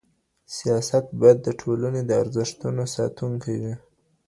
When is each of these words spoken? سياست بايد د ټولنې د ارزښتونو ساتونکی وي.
سياست 0.57 1.05
بايد 1.19 1.37
د 1.43 1.47
ټولنې 1.61 2.01
د 2.05 2.11
ارزښتونو 2.21 2.83
ساتونکی 2.95 3.55
وي. 3.61 3.75